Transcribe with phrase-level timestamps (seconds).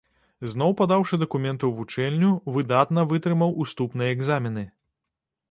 [0.51, 4.67] Зноў падаўшы дакументы ў вучэльню, выдатна вытрымаў уступныя экзамены.